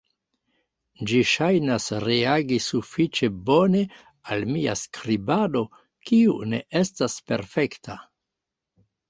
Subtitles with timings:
[1.09, 3.83] Ĝi ŝajnas reagi sufiĉe bone
[4.37, 5.63] al mia skribado,
[6.11, 8.01] kiu ne estas perfekta.